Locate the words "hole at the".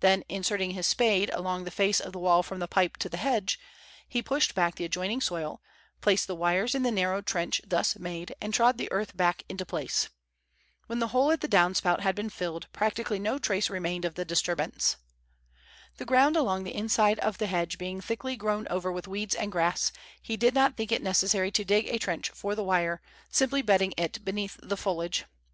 11.08-11.48